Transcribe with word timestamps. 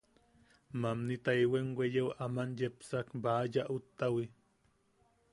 Mamni 0.83 1.15
taewaim 1.25 1.67
weyeo 1.79 2.07
aman 2.27 2.49
yepsak, 2.61 3.07
Baʼa 3.25 3.43
Yaʼut-ta-wi. 3.53 4.23